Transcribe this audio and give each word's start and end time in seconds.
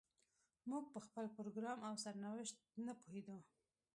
موږ 0.69 0.83
په 0.93 0.99
خپل 1.05 1.25
پروګرام 1.37 1.79
او 1.87 1.93
سرنوشت 2.03 2.57
نه 2.85 2.93
پوهېدو. 3.01 3.37